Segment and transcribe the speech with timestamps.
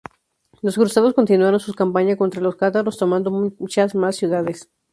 [0.63, 4.67] Los cruzados continuaron su campaña contra los cátaros, tomando muchas más ciudades.